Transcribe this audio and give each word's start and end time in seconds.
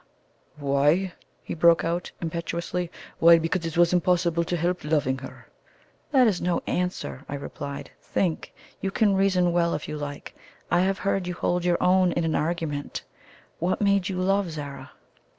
"Why!" 0.57 1.13
he 1.43 1.53
broke 1.53 1.83
out 1.83 2.11
impetuously. 2.23 2.89
"Why, 3.19 3.37
because 3.37 3.67
it 3.67 3.77
was 3.77 3.93
impossible 3.93 4.43
to 4.45 4.57
help 4.57 4.83
loving 4.83 5.19
her." 5.19 5.47
"That 6.09 6.25
is 6.25 6.41
no 6.41 6.63
answer," 6.65 7.23
I 7.29 7.35
replied. 7.35 7.91
"Think! 8.01 8.51
You 8.81 8.89
can 8.89 9.15
reason 9.15 9.53
well 9.53 9.75
if 9.75 9.87
you 9.87 9.99
like 9.99 10.35
I 10.71 10.79
have 10.79 10.97
heard 10.97 11.27
you 11.27 11.35
hold 11.35 11.63
your 11.65 11.77
own 11.79 12.13
in 12.13 12.23
an 12.23 12.33
argument. 12.33 13.03
What 13.59 13.79
made 13.79 14.09
you 14.09 14.17
love 14.19 14.49
Zara?" 14.49 14.89